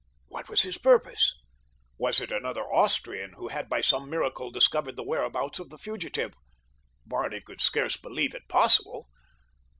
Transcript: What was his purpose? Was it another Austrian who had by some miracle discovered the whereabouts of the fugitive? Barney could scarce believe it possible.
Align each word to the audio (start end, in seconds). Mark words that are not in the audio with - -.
What 0.29 0.49
was 0.49 0.63
his 0.63 0.79
purpose? 0.79 1.35
Was 1.99 2.19
it 2.21 2.31
another 2.31 2.63
Austrian 2.63 3.33
who 3.33 3.49
had 3.49 3.69
by 3.69 3.81
some 3.81 4.09
miracle 4.09 4.49
discovered 4.49 4.95
the 4.95 5.03
whereabouts 5.03 5.59
of 5.59 5.69
the 5.69 5.77
fugitive? 5.77 6.33
Barney 7.05 7.39
could 7.41 7.61
scarce 7.61 7.97
believe 7.97 8.33
it 8.33 8.47
possible. 8.47 9.09